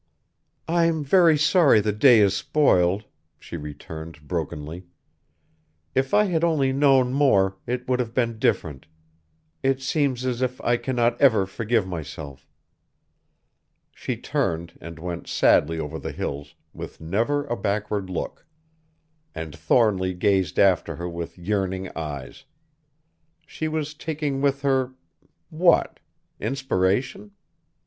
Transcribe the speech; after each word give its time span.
"I'm 0.67 1.03
very 1.03 1.37
sorry 1.37 1.79
the 1.79 1.91
day 1.91 2.21
is 2.21 2.35
spoiled," 2.35 3.05
she 3.37 3.55
returned 3.55 4.27
brokenly; 4.27 4.87
"if 5.93 6.11
I 6.11 6.23
had 6.23 6.43
only 6.43 6.73
known 6.73 7.13
more, 7.13 7.57
it 7.67 7.87
would 7.87 7.99
have 7.99 8.11
been 8.11 8.39
different. 8.39 8.87
It 9.61 9.79
seems 9.79 10.25
as 10.25 10.41
if 10.41 10.59
I 10.61 10.77
cannot 10.77 11.21
ever 11.21 11.45
forgive 11.45 11.85
myself." 11.87 12.47
She 13.91 14.17
turned, 14.17 14.75
and 14.81 14.97
went 14.97 15.27
sadly 15.27 15.77
over 15.79 15.99
the 15.99 16.11
hills 16.13 16.55
with 16.73 16.99
never 16.99 17.45
a 17.45 17.55
backward 17.55 18.09
look. 18.09 18.47
And 19.35 19.55
Thornly 19.55 20.15
gazed 20.15 20.57
after 20.57 20.95
her 20.95 21.07
with 21.07 21.37
yearning 21.37 21.91
eyes. 21.95 22.45
She 23.45 23.67
was 23.67 23.93
taking 23.93 24.41
with 24.41 24.63
her 24.63 24.93
what? 25.51 25.99
Inspiration? 26.39 27.33